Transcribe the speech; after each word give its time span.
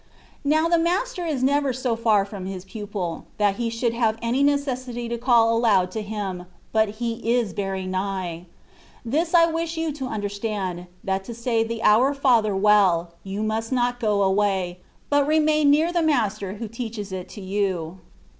Now, 0.43 0.67
the 0.67 0.79
master 0.79 1.27
is 1.27 1.43
never 1.43 1.71
so 1.71 1.95
far 1.95 2.25
from 2.25 2.47
his 2.47 2.65
pupil, 2.65 3.25
that 3.37 3.57
he 3.57 3.69
should 3.69 3.93
have 3.93 4.17
any 4.19 4.41
necessity 4.41 5.07
to 5.07 5.17
call 5.19 5.55
aloud 5.55 5.91
to 5.91 6.01
him, 6.01 6.47
but 6.71 6.95
he 6.97 7.17
is 7.35 7.53
very 7.53 7.85
nigh. 7.85 8.47
This 9.05 9.35
I 9.35 9.45
wish 9.45 9.77
you 9.77 9.91
to 9.91 10.07
under 10.07 10.27
stand, 10.27 10.87
that 11.03 11.23
to 11.25 11.35
say 11.35 11.63
the" 11.63 11.83
Our 11.93 12.15
Father 12.15 12.53
^^ 12.53 12.59
well, 12.59 13.11
you 13.23 13.43
must 13.43 13.71
not 13.71 13.99
go 13.99 14.23
away, 14.23 14.79
but 15.11 15.27
remain 15.27 15.69
near 15.69 15.93
the 15.93 16.01
Master 16.01 16.53
who 16.53 16.67
teaches 16.67 17.11
it 17.11 17.29
to 17.29 17.41
you. 17.41 17.99